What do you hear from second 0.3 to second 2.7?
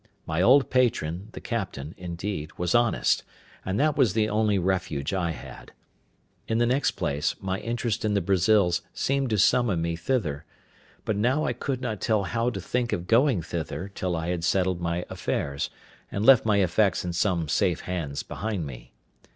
old patron, the captain, indeed,